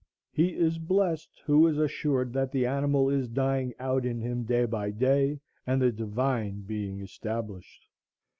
[0.31, 4.65] He is blessed who is assured that the animal is dying out in him day
[4.65, 7.85] by day, and the divine being established.